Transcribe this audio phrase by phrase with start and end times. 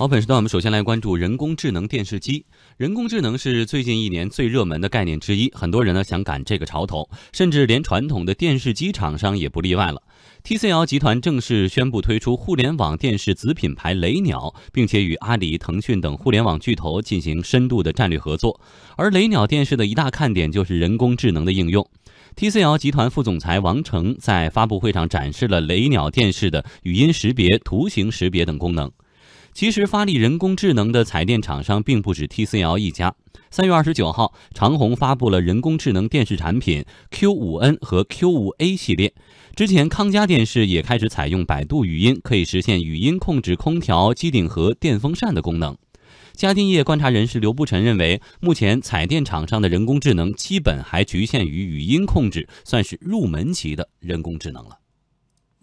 [0.00, 2.46] 好，本时段我们首先来关注人工智能电视机。
[2.78, 10.02] 人工智能是最近一年最热门的概念之一，很多人呢想赶这个潮头，甚至连传统的电视机厂商也不例外了。
[10.42, 18.58] TCL 集团正式宣布推出互联网电视子品牌雷鸟，并且与阿里、腾讯等互联网巨头进行深度的战略合作。
[18.96, 21.86] 而雷鸟电视的一大看点就是人工智能的应用。
[22.36, 28.90] TCL 集团副总裁王成在发布会上展示了雷鸟电视的语音识别、图形识别等功能。
[29.52, 33.14] 其实，发力人工智能的彩电厂商并不止 TCL 一家。
[33.50, 39.12] 三月二十九号，长虹发布了人工智能电视产品 Q5N 和 Q5A 系列。
[39.54, 45.76] 之前，康佳电视也开始采用百度语音，可以实现语音控制空调、机顶盒、电风扇的功能。
[46.32, 54.78] 家电业观察人士刘步晨认为，目前彩电厂商的人工智能基本还局限于语音控制，算是入门级的人工智能了。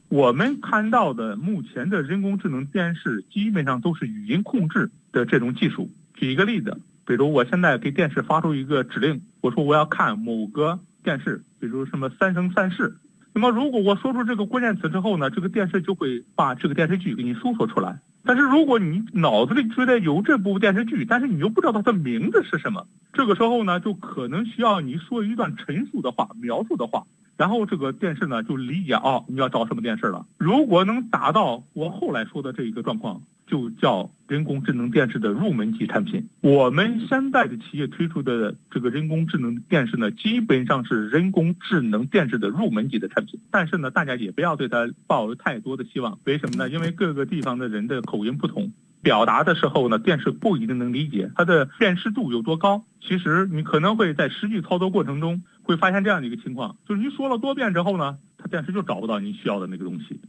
[0.09, 5.89] 我们看到的目前的人工智能电视基本上都是语音控制的这种技术。
[6.13, 12.90] 举一个例子，比如我现在给电视发出一个指令，我说我要看某个电视，比如什么《三生三世》。
[13.34, 17.99] 那么如果我说出这个关键词之后呢，这个电视就会把这个电视剧给你搜索出来。
[18.23, 27.04] 但是如果你脑子里觉得有这部电视剧，但是你又不知道它的名字是什么，这个时候呢，就可能需要你说一段陈述的话、描述的话。
[27.38, 30.26] 然后这个电视呢就理解哦，你要找什么电视了。
[30.38, 36.27] 如果能达到我后来说的这一个状况，就叫人工智能电视的入门级产品。
[36.41, 43.40] 我们现在的企业推出的这个人工智能电视呢，基本上是人工智能电视的入门级的产品。
[43.51, 46.20] 但是呢，大家也不要对它抱有太多的希望。
[46.26, 46.70] 为什么呢？
[46.70, 51.32] 因为各个地方的人的口音不同，表达的时候呢，电视不一定能理解。
[51.35, 52.84] 它的辨识度有多高？
[52.99, 55.44] 其实你可能会在实际操作过程中。
[55.68, 60.21] 会发现这样的一个情况，就是您说了多遍之后呢，它电视就找不到您需要的那个东西。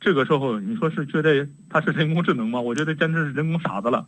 [0.00, 2.58] 这个时候，你说是觉得它是人工智能吗？
[2.60, 4.06] 我觉得简直是人工傻子了。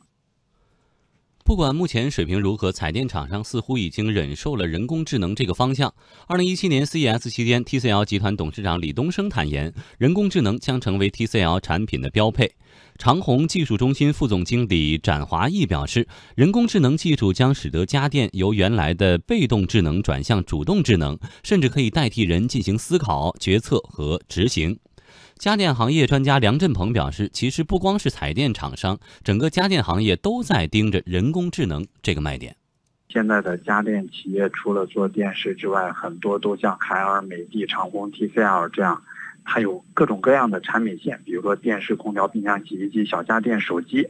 [1.49, 5.95] 不管目前水平如何，彩电厂商似乎已经忍受了人工智能这个方向。
[6.27, 12.53] 二零一七年 CES 期间，TCL 集团董事长李东生坦言，人工智能将成为 TCL 产品的标配。
[12.99, 16.07] 长虹技术中心副总经理展华毅表示，
[16.37, 24.79] 人工智能技术将使得家电由原来的被动智能转向主动智能，甚至可以代替人进行思考、决策和执行。
[25.39, 32.57] 家电行业专家梁振鹏表示，其实不光是彩电厂商，整个家电行业都在盯着人工智能这个卖点。
[33.09, 39.03] 现在的家电企业除了做电视之外，很多都像海尔、美的、长虹、TCL 这样。
[39.51, 44.07] 还有各种各样的产品线，比如说电视、空调、冰箱、洗衣机、小家电、手机，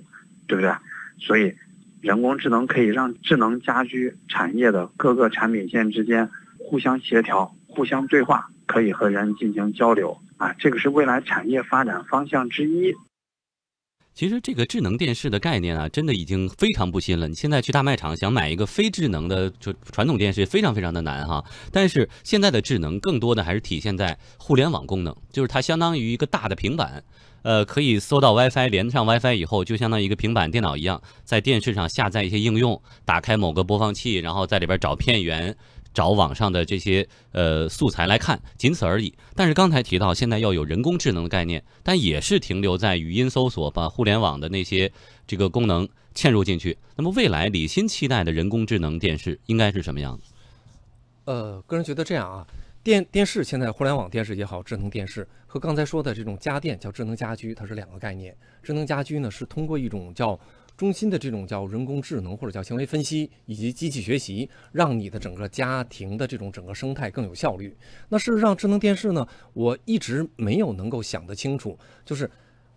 [0.49, 0.73] 对不对？
[1.21, 1.55] 所以，
[2.01, 6.29] 人工智能可以让智能家居产业的各个产品线之间
[6.59, 10.53] 互相协调、互相对话，可以和人进行交流啊！
[10.59, 12.95] 这个是未来产业发展方向之一。
[14.15, 17.29] 其实这个智能电视的概念啊，真的已经非常不新了。
[17.29, 21.45] 你现在去大卖场想买一个非智能的就传统电视，非常非常的难哈。
[21.71, 27.05] 但是现在的智能更多的还是体现在互联网功能，就是它相当于一个大的平板，
[27.43, 35.57] 呃，可以搜到 WiFi，连上 WiFi 以后，就相当于一个平板电脑一样，在电视上下载一些应用，打开某个播放器，然后在里边找片源。
[35.93, 39.13] 找网上的这些呃素材来看，仅此而已。
[39.35, 44.93] 但是刚才提到，现在要有人工智能的概念，但也是停留在语音搜索，把互联网的那些
[45.27, 46.77] 这个功能嵌入进去。
[46.97, 50.33] 那么未来李欣期待的人工智能电视应该是什么样子？
[51.25, 52.47] 呃，个人觉得这样啊，
[52.83, 58.35] 电电视现在互联网电视也好，智能电视和刚才说的这种家电叫智能家居，它是两个概念。
[58.63, 60.39] 智能家居呢是通过一种叫
[60.79, 67.77] 中心的这种叫人工智能或者叫行为分析以及机器学习，让你的整个家庭的这种整个生态更有效率。
[68.09, 72.31] 那事实上，智能电视呢，我一直没有能够想得清楚，就是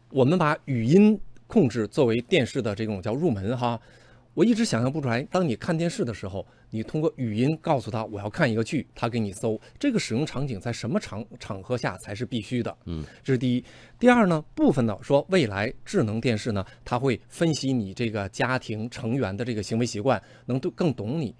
[0.09, 3.79] 我们把语音控制作为电视的这种叫入门哈。
[4.33, 12.73] 我一直想象不出来，当你看电视的时候，你通过语音告诉他我要看一个剧，他给你搜这个使用场景在什么场场合下才是必须的？
[12.85, 13.65] 嗯，这是第一。
[13.99, 21.35] 第二呢，部分呢说未来智能电视呢，它会分析你这个家庭成员的这个行为习惯，能更更懂你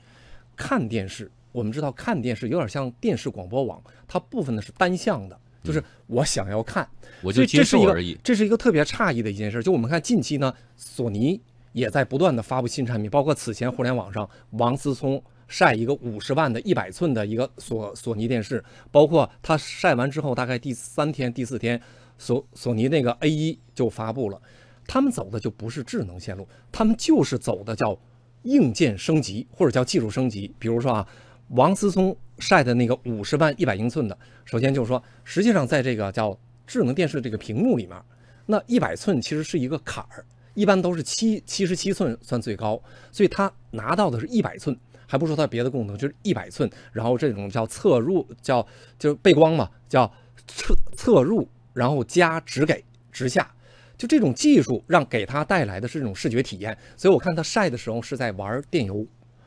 [0.58, 1.32] 看电视。
[1.54, 6.86] 我们知道看电视有点像电视广播网，它部分呢是单向的，就是我想要看，
[7.22, 8.18] 我就接受而已。
[8.22, 9.64] 这是一个特别诧异的一件事。
[9.64, 11.40] 就我们看近期呢，索尼。
[11.74, 21.82] 也在不断的发布新产品，包括此前互联网上王思聪晒一个五十万的一百寸的一个索索尼电视，包括他晒完之后，大概第三天、第四天，
[22.18, 24.42] 索索尼那个 A 一就发布了。
[24.88, 27.98] 他们走的就不是智能线路，他们就是走的叫
[28.44, 30.54] 硬件升级或者叫技术升级。
[30.58, 31.08] 比如说啊，
[31.50, 37.98] 王思聪晒的那个五十万一百英寸的，首先就是说，实际上在这个叫智能电视这个屏幕里面，
[38.46, 40.26] 那一百寸其实是一个坎儿。
[40.54, 42.82] 一般都是七七十七寸算最高，
[43.12, 44.78] 所以他拿到的是一百寸，
[45.08, 48.66] 还不说它别的功能，就是一百寸，然后这种叫侧入，叫
[49.00, 50.06] 就是背光嘛，叫
[50.48, 53.50] 侧侧入，然后加直给直下，
[53.98, 56.78] 就这种技术让给他带来的是这种视觉体验。
[56.98, 59.06] 所以我看他晒的时候是在玩电游，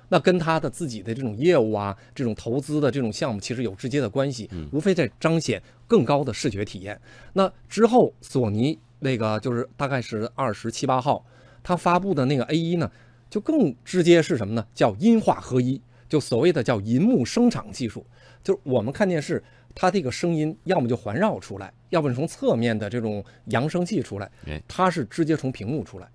[0.08, 6.98] 那跟他的自己的这种业务啊，这种投资的这种项目其实有直接的关系，无非在彰显更高的视觉体验。
[7.34, 8.78] 那之后索尼。
[9.04, 11.22] 那个就是大概是二十七八号，
[11.62, 12.90] 他发布的那个 A 一呢，
[13.28, 14.66] 就更直接是什么呢？
[14.74, 15.78] 叫音画合一，
[16.08, 18.04] 就所谓的叫银幕声场技术。
[18.42, 24.30] 就是我们看电视，它这个声音要么就环绕出来，要么从侧面的这种扬声器出来，
[24.66, 26.08] 它是直接从屏幕出来，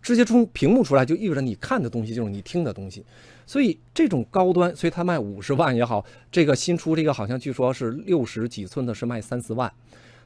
[0.00, 3.04] 直接从屏幕出来就意味着你看的东西就是你听的东西。
[3.46, 6.02] 所以这种高端，所以它卖五十万也好，
[6.32, 9.70] 这个新出这个好像据说是六十几寸的，是卖三四万。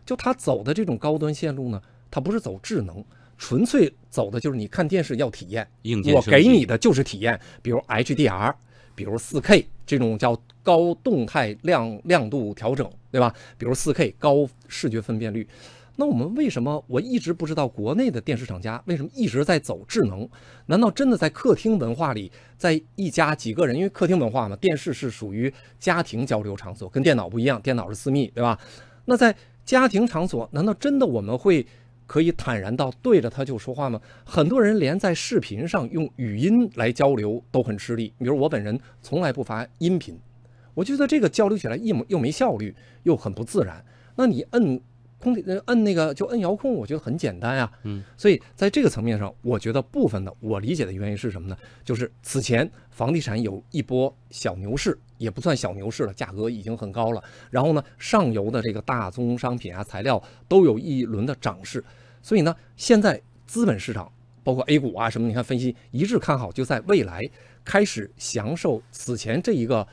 [0.07, 1.81] 就它走的这种高端线路呢？
[2.15, 3.05] 它不是走智能，
[3.37, 5.67] 纯粹走的就是你看电视要体验，
[6.15, 8.55] 我给你的就是体验，比如 HDR，
[8.95, 13.35] 比如 4K 这种叫高动态亮亮度调整，对吧？
[13.59, 15.45] 比如 4K 高视觉分辨率。
[15.97, 20.29] 那我们为什么我一直不知道国内的电视厂家为什么一直在走智能？
[20.67, 28.57] 难道真的在客厅文化里，在一家几个人，因为客厅文化嘛，电视是属于家庭交流场所，跟电脑不一样，电脑是私密，对吧？
[29.05, 29.35] 那在
[29.65, 31.67] 家庭场所，难道真的我们会？
[32.07, 34.01] 可以坦然到对着他就说话吗？
[34.25, 38.13] 很多人连在视频上用语音来交流都很吃力。
[38.19, 40.19] 比如我本人从来不发音频，
[40.75, 42.75] 我觉得这个交流起来又又没效率，
[43.05, 43.85] 又很不自然。
[44.17, 44.81] 那你摁。
[45.19, 47.71] 空调摁那个就摁遥控，我觉得很简单呀。
[47.85, 51.57] 嗯，所以在这个层面上，我觉得部分的我理解的原因是什么呢？
[51.83, 57.25] 就是此前房地产有一波小牛市，也不算小牛市了，价格已经很高了。
[57.51, 61.83] 然后呢，上游的这个大宗商品啊、材料都有一轮的涨势。
[62.21, 64.13] 所以呢，现在资本市场
[64.43, 67.23] 包括 A 股啊什么，你看分析一致看好，就在未来
[67.65, 69.87] 开始享受此前这一个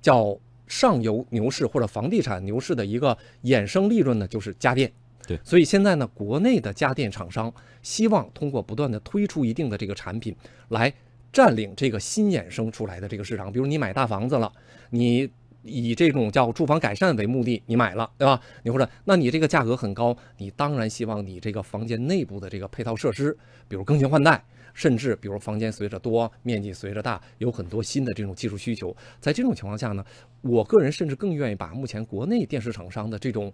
[0.00, 0.38] 叫。
[0.66, 4.90] 上游牛市或者房地产牛市的一个衍生利润呢，就是家电。
[5.26, 7.52] 对，所以现在呢，国内的家电厂商
[7.82, 10.34] 希望通过不断的推出一定的这个产品，
[10.68, 10.92] 来
[11.32, 13.52] 占领这个新衍生出来的这个市场。
[13.52, 14.52] 比如你买大房子了，
[14.90, 15.28] 你
[15.66, 18.40] 以这种叫住房改善为目的，你买了，对吧？
[18.62, 23.36] 你或者那你这个价格很高，你当然希望你这个房间内部的这个配套设施，
[23.68, 24.42] 比如更新换代。
[24.74, 28.94] 甚至，比如房间随着多，面积随着大，有很多新的这种技术需求。
[29.18, 30.04] 在这种情况下呢，
[30.42, 33.50] 我个人甚至更愿意把目前国内电视厂商的这种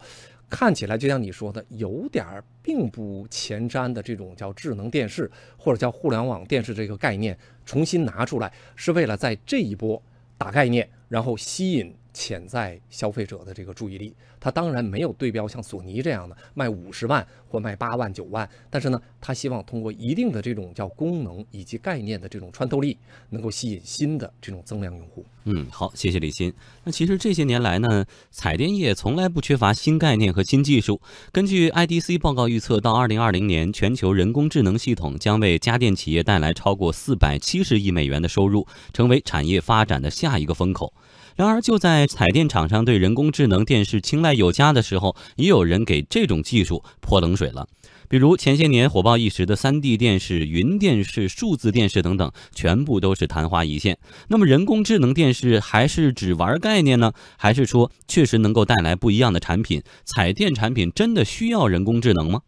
[0.50, 2.26] 看起来就像你说的有点
[2.60, 10.02] 并不前瞻的这种叫智能电视或者叫互联网电视这个概念重新拿出来，是为了在这一波
[10.36, 11.94] 打概念，然后吸引。
[12.12, 22.96] 潜在消费者的这个注意力，他当然没有对标像索尼这样的卖五十万或卖八万九万，但是呢，他希望通过一定的这种叫功能以及概念的这种穿透力，
[23.30, 25.24] 能够吸引新的这种增量用户。
[25.44, 26.52] 嗯，好，谢谢李欣。
[26.84, 31.00] 那其实这些年来呢，彩电业从来不缺乏新概念和新技术。
[31.32, 40.92] 根据 IDC 报告预测，到二零二零年，全球人工智能系统将为家电企业带来超过四百七十亿美元的收入，成为产业发展的下一个风口。
[41.36, 47.66] 然而，就在彩电厂商对人工智能电视青睐有加的时候，也有人给这种技术泼冷水了。
[48.08, 53.96] 比如前些年火爆一时的 3D 电视、云电视、数字电视等等，全部都是昙花一现。
[54.28, 57.14] 那么，人工智能电视还是只玩概念呢？
[57.38, 59.82] 还是说确实能够带来不一样的产品？
[60.04, 62.42] 彩电产品真的需要人工智能吗？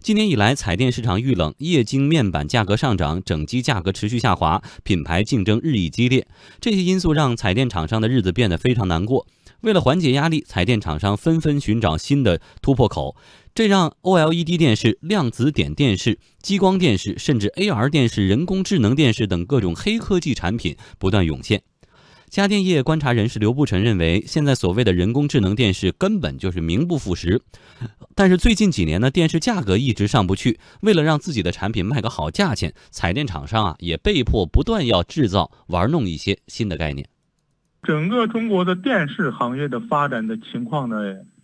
[0.00, 6.26] 今年以来，彩电市场遇冷，液晶面板价格上涨，整机价格持续下滑，品牌竞争日益激烈。
[6.60, 9.26] 这些因素让彩电厂商的日子变得非常难过。
[9.62, 13.16] 为了缓解压力，彩电厂商纷纷寻找新的突破口，
[13.54, 21.62] 这让 OLED 电视、量子点电视、激光电视，甚至 AR 电视、人工智能电视等各种黑科技产品不断涌现。
[22.36, 27.40] 家电业观察人士刘步成认为，现在所谓的人工智能电视根本就是名不副实。
[28.14, 37.08] 但是最近几年呢，电视价格一直上不去，为了让自己的产品卖个好价钱，彩电厂商啊也被迫不断要制造玩弄一些新的概念。
[37.82, 40.96] 整个中国的电视行业的发展的情况呢，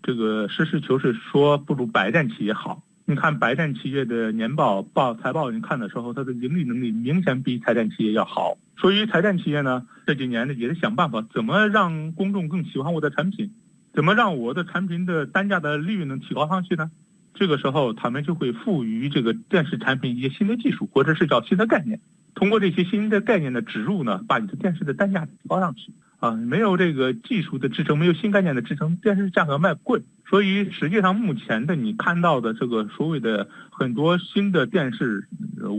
[0.02, 2.82] 这个实事求是说，不如白电企业好。
[3.12, 8.56] 你看白电企业的年报报财报，你看的时候，它的盈利能力明显比彩电企业要好。
[8.78, 13.52] 所以彩电企业呢，这几年呢也是想办法，怎么让公众更喜欢我的产品，
[13.92, 16.90] 怎么让我的产品的单价的利润能提高上去呢？
[17.34, 22.00] 这个时候，他们就会赋予这个电视产品一些新的技术，或者是叫新的概念。
[22.34, 25.92] 通过这些新的概念的植入呢，把你的电视的单价提高上去。
[26.22, 30.00] 啊，没有这个技术的支撑，没有新概念的支撑，电视价格卖贵。
[30.30, 35.28] 所以实际上目前的你看到的这个所谓的很多新的电视，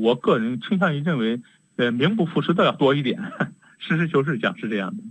[0.02, 1.42] 我个人倾向于认为，
[1.78, 3.22] 呃，名不副实的要多一点。
[3.80, 5.02] 实事求是讲是这样的。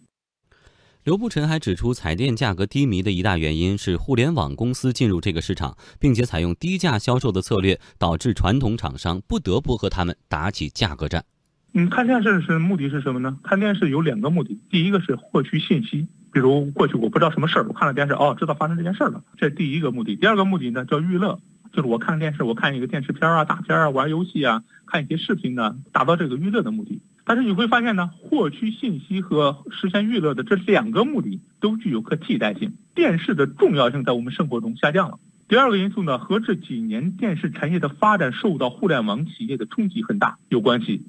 [1.02, 11.24] 刘步尘还指出，彩电价格低迷的一大原因是互联网公司进入这个市场，并且采用低价销售的策略，导致传统厂商不得不和他们打起价格战。
[11.74, 13.38] 嗯，看电视是目的是什么呢？
[13.42, 20.14] 看电视有两个目的，第一个是获取信息，比如过去我不知道什么事儿，我看了电视，哦，知道发生这件事儿了，这第一个目的。
[20.14, 21.40] 第二个目的呢叫娱乐，
[21.72, 27.00] 就是我看电视，我看一个电视片儿啊、大片儿啊、玩游戏啊、看一些视频呢，达到这个娱乐的目的。
[27.24, 32.74] 但是你会发现呢，获取信息和实现娱乐的这两个目的都具有可替代性。
[32.94, 35.18] 电视的重要性在我们生活中下降了。
[35.48, 41.06] 第二个因素呢，和这几年电视产业的发展受到互联网企业的冲击很大有关系。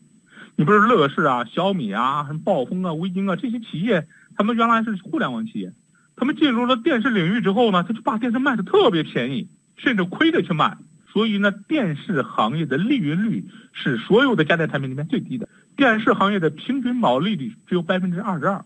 [0.55, 5.73] 你不是乐视啊、小米啊、什么暴风啊、微鲸啊这些企业，他们原来是互联网企业，
[6.15, 10.77] 他们进入了电视领域之后呢，他就把电视卖的特别便宜，甚至亏着去卖。
[11.11, 15.47] 所以呢，电视行业的利润率是所有的家电产品里面最低的。
[15.75, 18.63] 电视行业的平均毛利率只有百分之二十二，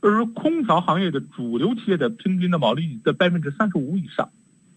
[0.00, 4.30] 而空调行业的主流企业的平均的毛利率在百分之三十五以上，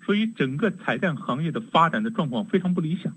[0.06, 3.14] 所以整个彩电行业的发展的状况非常不理想。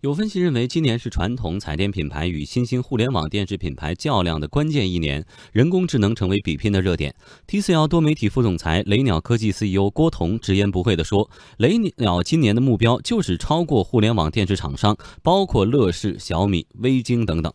[0.00, 7.14] 有分析认为，今年是传统彩电品牌与新兴互联网电视品牌较量的关键一年，人工智能成为比拼的热点。
[7.46, 17.52] TCL 多媒体副总裁、雷鸟科技 CEO 郭彤直言不讳地说：“雷鸟今年的目标就是超过互联网电视厂商，包括乐视、小米、微晶等等。”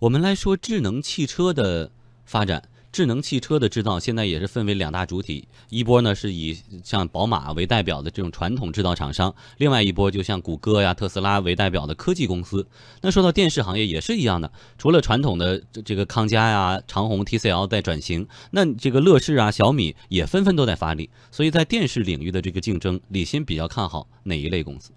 [0.00, 1.90] 我们来说智能汽车的
[2.26, 2.62] 发展。
[2.96, 12.66] 智能汽车的制造现在也是分为两大主体，一波呢是以像宝马为代表的这种传统制造厂商，另外一波就像谷歌呀、特斯拉为代表的科技公司。
[13.02, 21.10] 那说到电视行业也是一样的，除了传统的这个康佳呀、长虹、TCL 在转型，那这个乐视啊、小米也纷纷都在发力。
[21.30, 24.92] 所以在电视领域的这个竞争，李欣比较看好哪一类公司？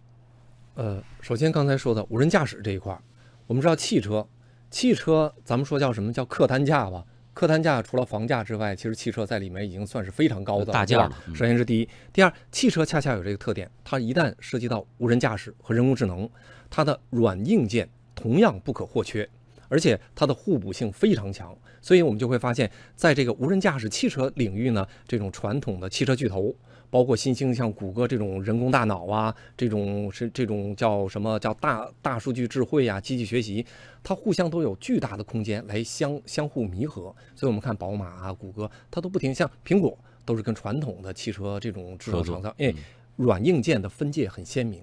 [0.76, 2.98] 呃，首先刚才说的无人驾驶这一块，
[3.46, 4.26] 我们知道汽车，
[4.72, 7.04] 汽车咱们说叫什么叫客单价吧？
[7.40, 11.18] 客单价除了房价之外，其实汽车在里面已经算是非常高的大价了。
[11.28, 16.30] 首先是第一，第二，汽车恰恰有这个特点，它一旦涉及到无人驾驶和人工智能，
[16.70, 19.26] 它的软硬件同样不可或缺，
[19.70, 21.58] 而且它的互补性非常强。
[21.80, 26.54] 所以我们就会发现，在这个无人驾驶汽车领域呢，这种传统的汽车巨头。
[26.90, 33.66] 包括新兴像谷歌这种人工大脑啊，这种是这种叫什么叫大大数据智慧啊，机器学习，
[34.04, 37.16] 它互相都有巨大的空间来相相互弥合。
[37.36, 42.74] 所以我们看宝马啊、谷歌，它都不停像苹果都是跟传统的汽车这种制造厂商，哎，
[43.16, 44.82] 软硬件的分界很鲜明。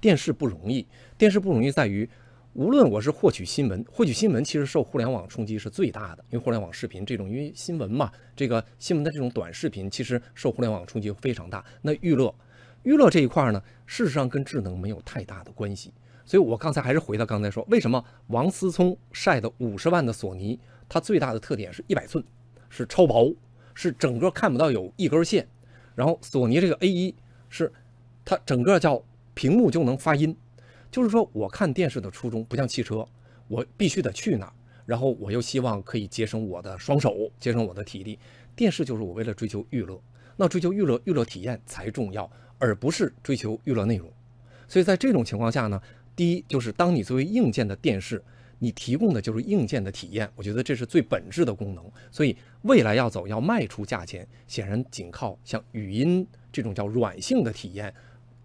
[0.00, 0.86] 电视不容易，
[1.16, 2.08] 电视不容易在于。
[2.56, 11.62] 无论我是获取新闻，获取新闻其实受互联网冲击是最大的，因为互联网视频这种，因为新闻嘛，这个新闻的这种短视频其实受互联网冲击非常大。
[11.82, 12.34] 那娱乐，
[12.82, 15.92] 娱乐这一块呢，事实上跟智能没有太大的关系。
[16.24, 20.58] 所以我刚才还是回到刚才说，为什么王思聪晒的五十万的索尼，
[20.88, 22.24] 它最大的特点是一百寸，
[22.70, 23.36] 是超薄，
[23.74, 25.46] 是整个看不到有一根线。
[25.94, 27.14] 然后索尼这个 A 一
[27.50, 27.70] 是
[28.24, 30.34] 它整个叫屏幕就能发音。
[30.90, 33.06] 就是说，我看电视的初衷不像汽车，
[33.48, 34.52] 我必须得去哪儿，
[34.86, 38.18] 然后我又希望可以节省我的双手，节省我的体力。
[38.54, 40.00] 电视就是我为了追求娱乐，
[40.36, 44.10] 那追求娱乐娱乐体验才重要，而不是追求娱乐内容。
[44.66, 45.80] 所以在这种情况下呢，
[46.14, 48.22] 第一就是当你作为硬件的电视，
[48.58, 51.84] 你提供的就是硬件的体验，我觉得这是最本质的功能。
[52.10, 57.92] 所以未来要走要卖出价钱，显然仅靠像语音这种叫软性的体验。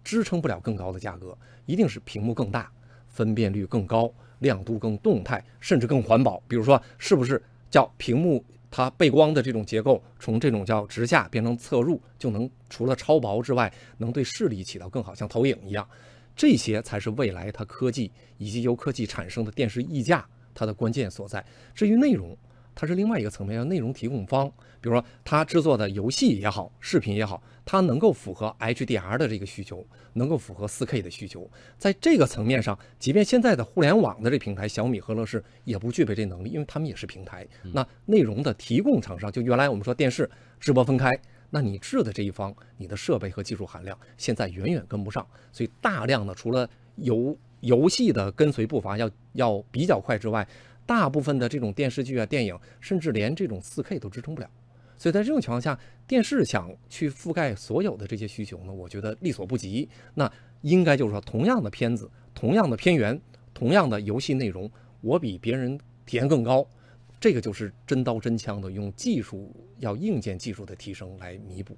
[0.02, 2.70] 支撑不了更高的价格，一定是屏幕更大、
[3.08, 6.42] 分辨率更高、亮度更动态，甚至更环保。
[6.48, 15.86] 比如说，是不是叫屏幕它背光的这种结构，从这种叫直下变成侧入，就能除了超薄之外，能对视力起到更好，像投影一样。
[16.34, 21.44] 这些才是未来它科技以及由科技产生的电视溢价它的关键所在。
[21.74, 22.36] 至于内容，
[22.74, 24.50] 它是另外一个层面，叫内容提供方。
[24.80, 31.48] 比如说，它制作的游戏也好，视频也好，它能够符合 HDR 的这个需求，能够符合 4K 的需求。
[31.78, 37.46] 在这个层面上，即便现在的互联网的这平台，小米和乐视也不具备这能力，因为他们也是平台。
[37.72, 41.08] 那内容的提供厂商，就原来我们说电视直播分开，
[41.50, 50.46] 那你制的这一方，你的设备和技术含量现在远远跟不上，所以大量的除了游游戏的跟随步伐要要比较快之外，
[50.86, 54.50] 大部分的这种电视剧啊、电影，甚至连这种 4K 都支撑不了。
[54.96, 59.88] 所以在这种情况下，电视想去覆盖所有的这些需求呢，我觉得力所不及。
[60.14, 63.20] 那应该就是说，同样的片子，同样的片源，
[63.52, 64.70] 同样的游戏内容，
[65.00, 66.64] 我比别人体验更高，
[67.18, 71.76] 这个就是真刀真枪的用技术，要硬件技术的提升来弥补。